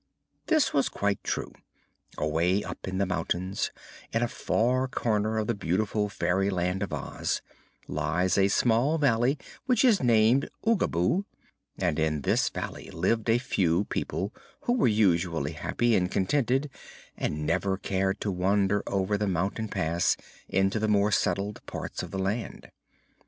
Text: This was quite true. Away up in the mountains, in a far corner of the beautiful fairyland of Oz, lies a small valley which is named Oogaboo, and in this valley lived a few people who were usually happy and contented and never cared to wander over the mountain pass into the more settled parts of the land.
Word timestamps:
This 0.47 0.73
was 0.73 0.89
quite 0.89 1.23
true. 1.23 1.51
Away 2.17 2.63
up 2.63 2.87
in 2.87 2.97
the 2.97 3.05
mountains, 3.05 3.69
in 4.11 4.23
a 4.23 4.27
far 4.27 4.87
corner 4.87 5.37
of 5.37 5.45
the 5.45 5.53
beautiful 5.53 6.09
fairyland 6.09 6.81
of 6.81 6.91
Oz, 6.91 7.43
lies 7.87 8.35
a 8.35 8.47
small 8.47 8.97
valley 8.97 9.37
which 9.67 9.85
is 9.85 10.01
named 10.01 10.49
Oogaboo, 10.65 11.25
and 11.77 11.99
in 11.99 12.21
this 12.21 12.49
valley 12.49 12.89
lived 12.89 13.29
a 13.29 13.37
few 13.37 13.83
people 13.85 14.33
who 14.61 14.73
were 14.73 14.87
usually 14.87 15.51
happy 15.51 15.95
and 15.95 16.09
contented 16.09 16.71
and 17.15 17.45
never 17.45 17.77
cared 17.77 18.19
to 18.21 18.31
wander 18.31 18.81
over 18.87 19.19
the 19.19 19.27
mountain 19.27 19.67
pass 19.67 20.17
into 20.49 20.79
the 20.79 20.87
more 20.87 21.11
settled 21.11 21.63
parts 21.67 22.01
of 22.01 22.09
the 22.09 22.17
land. 22.17 22.71